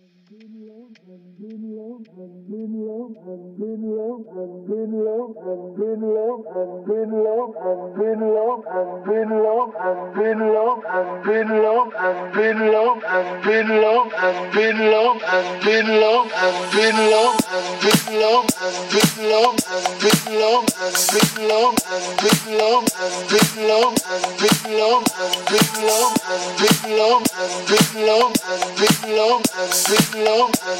[0.00, 0.49] Hallelujah
[0.90, 2.00] as big love
[30.66, 30.79] as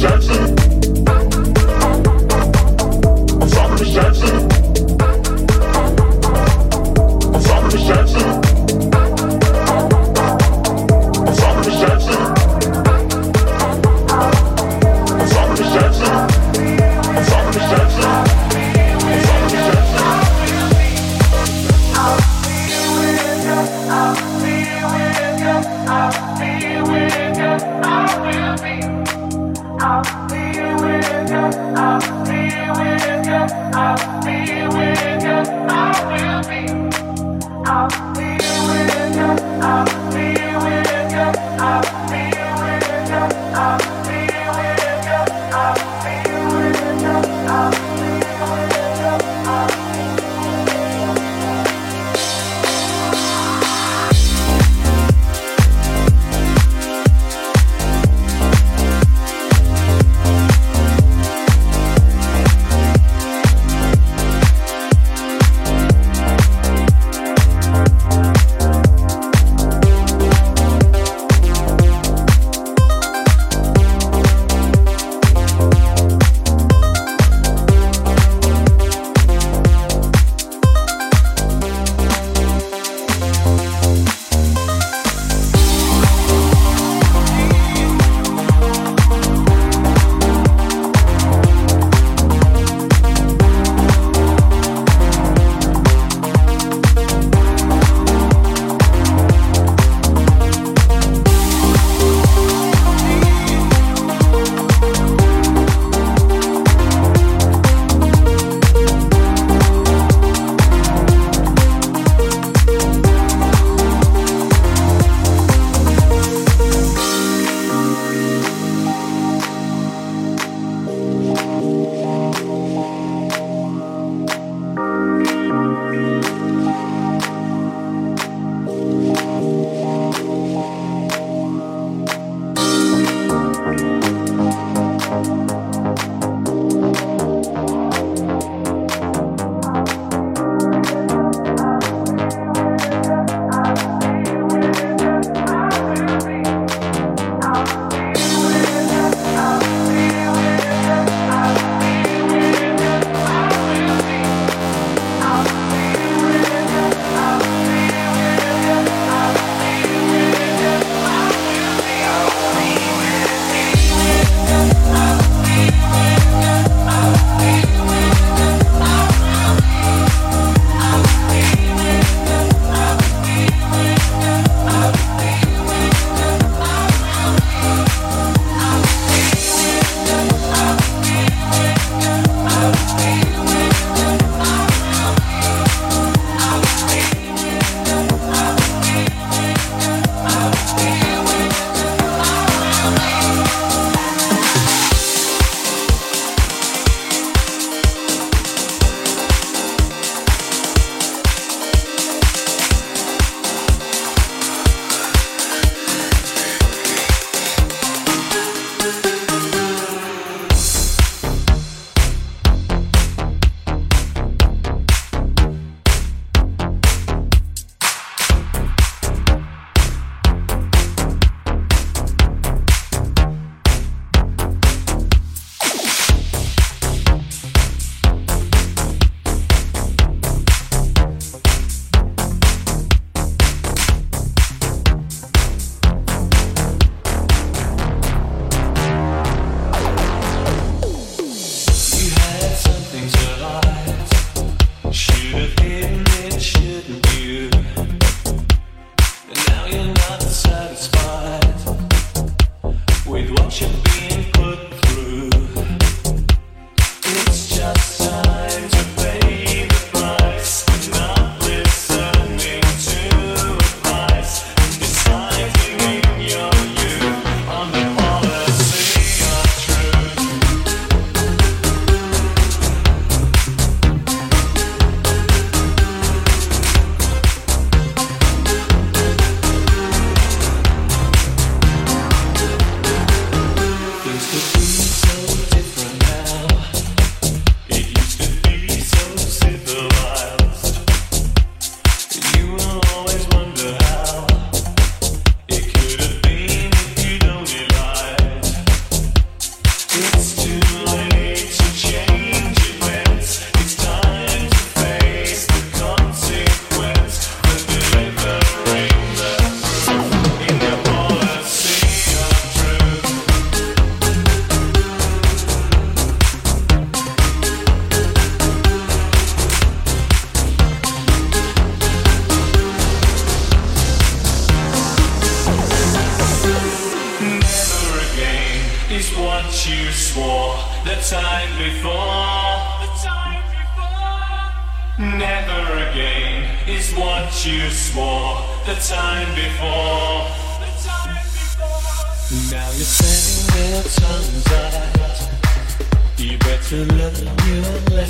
[0.00, 0.59] Jackson.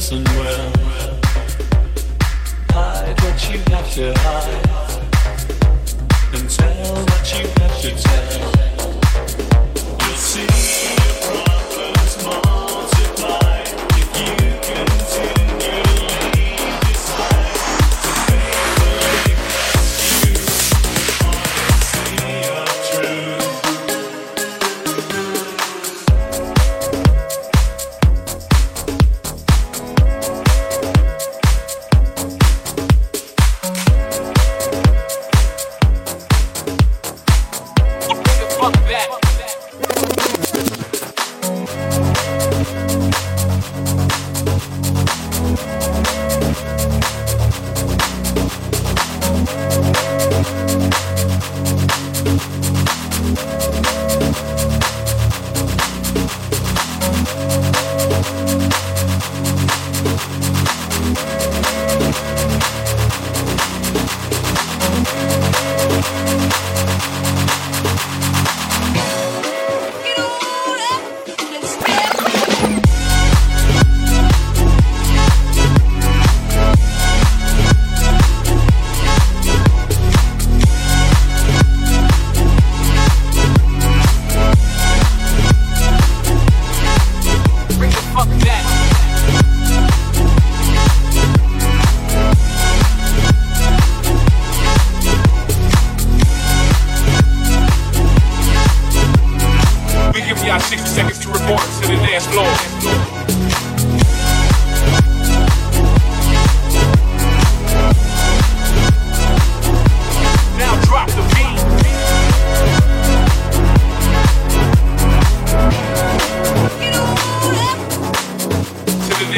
[0.01, 0.73] listen well.
[2.71, 4.67] Hide what you have to hide,
[6.33, 8.30] and tell what you have to tell.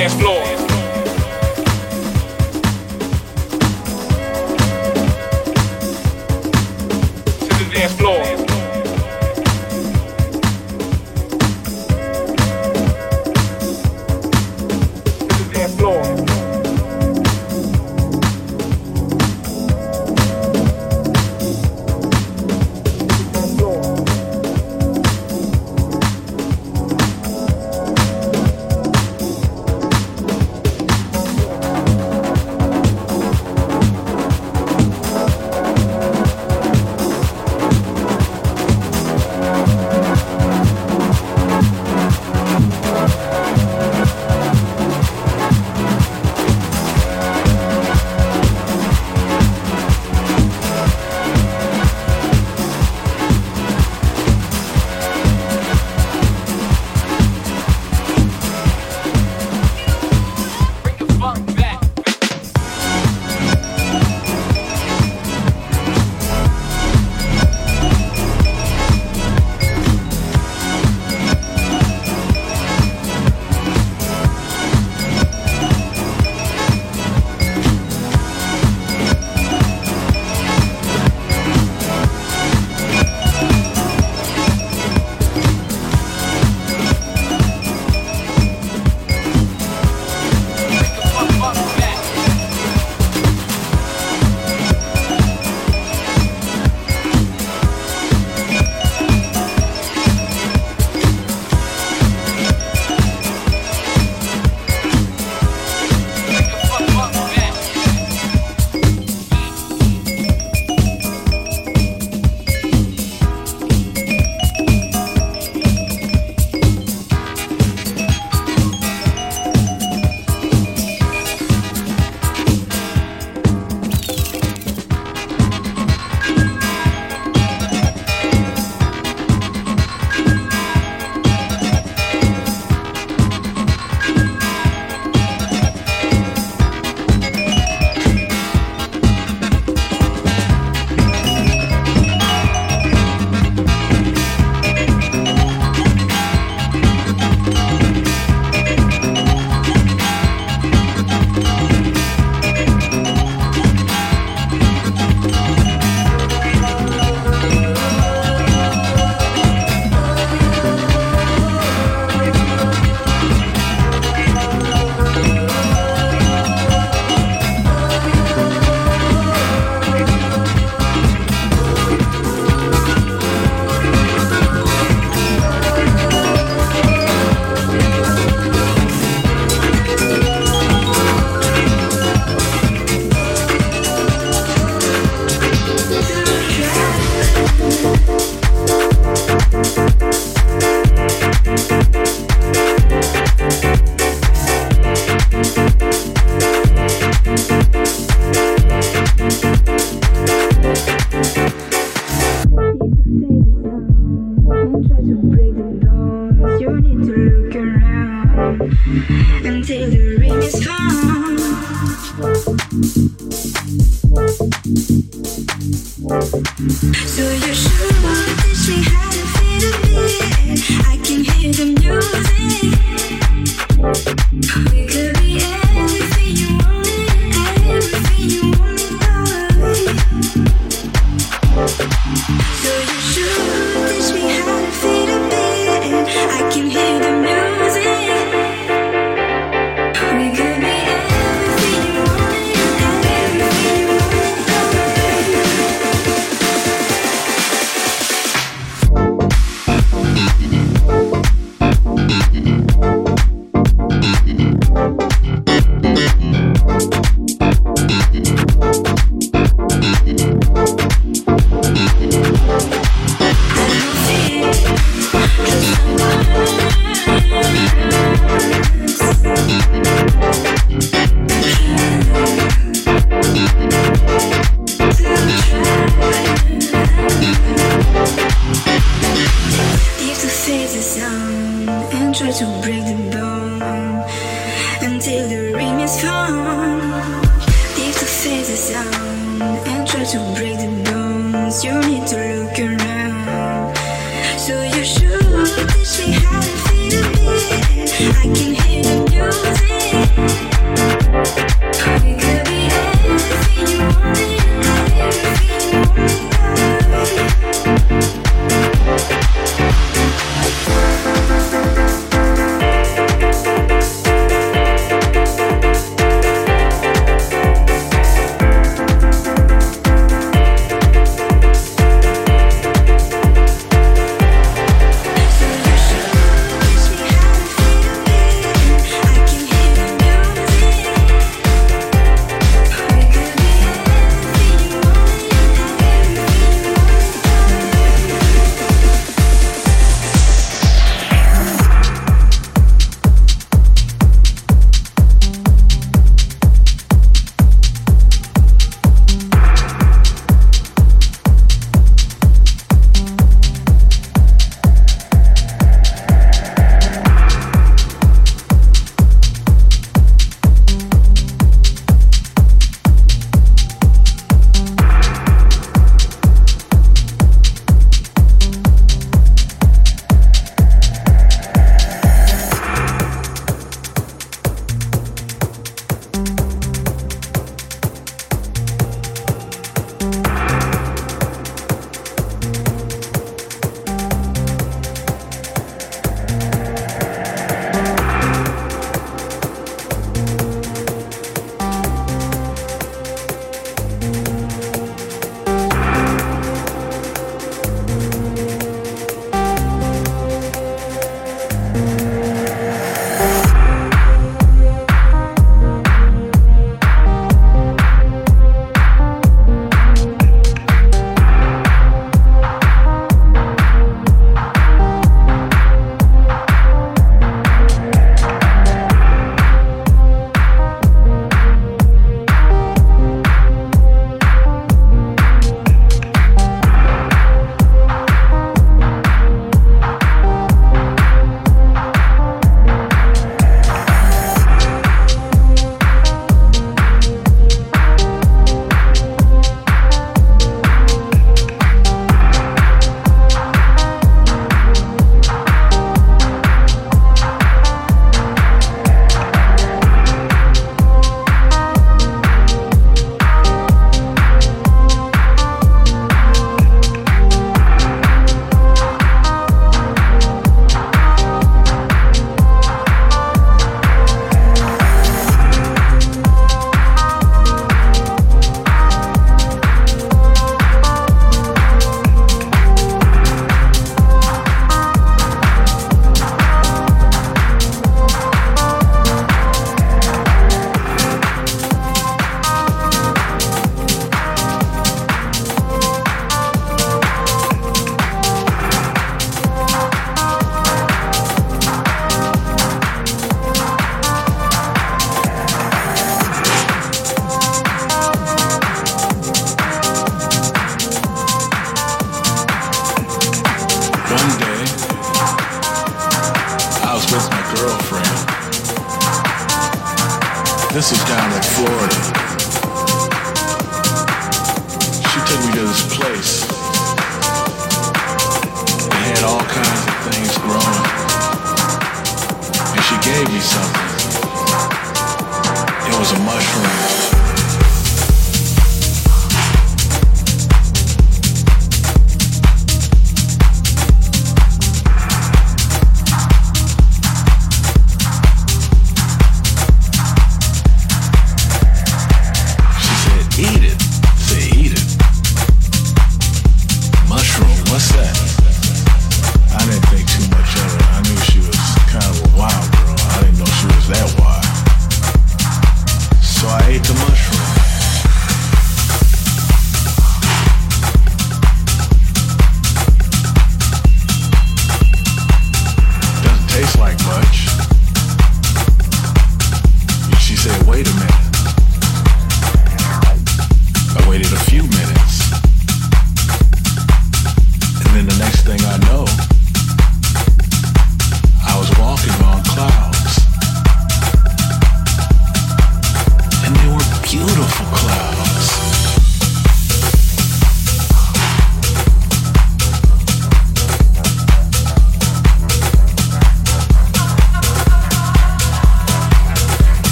[0.00, 0.39] dance floor.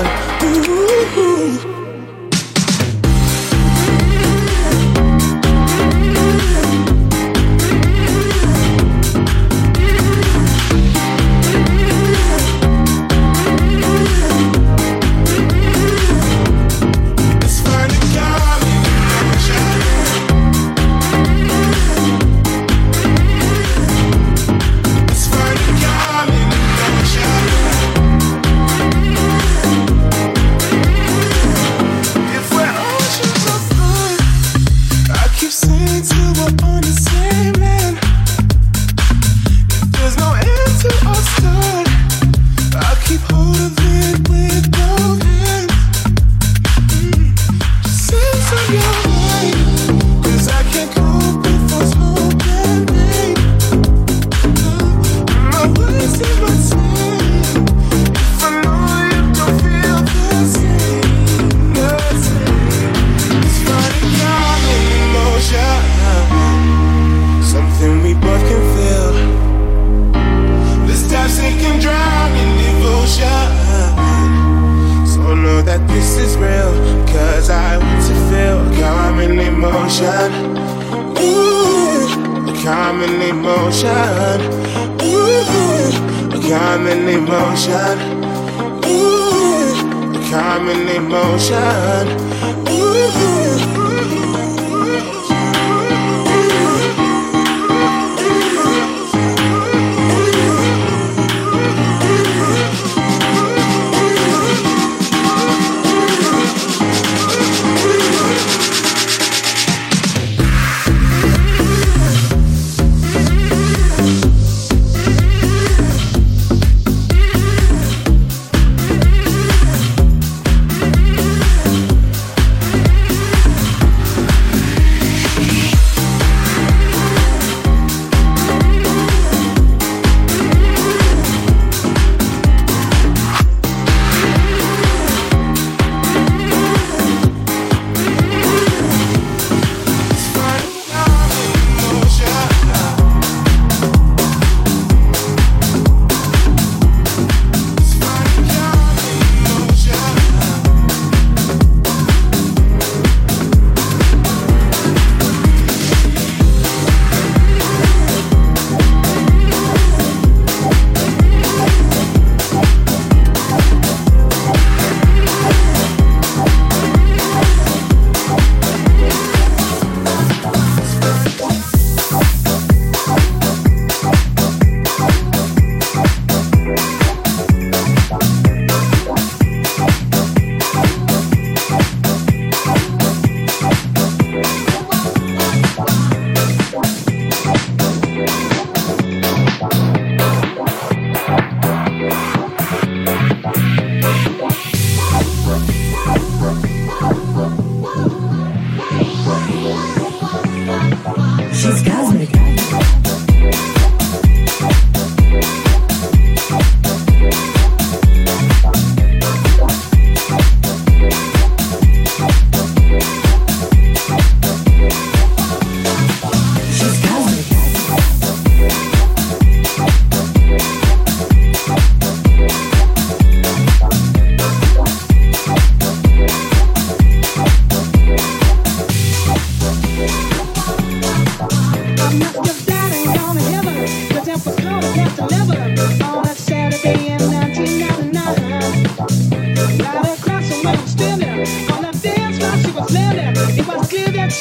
[0.00, 1.77] Ooh.